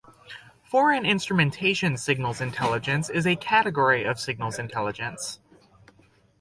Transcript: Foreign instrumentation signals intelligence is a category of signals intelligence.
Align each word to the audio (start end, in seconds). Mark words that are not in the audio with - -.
Foreign 0.63 1.05
instrumentation 1.05 1.95
signals 1.95 2.41
intelligence 2.41 3.07
is 3.07 3.27
a 3.27 3.35
category 3.35 4.03
of 4.03 4.19
signals 4.19 4.57
intelligence. 4.57 5.37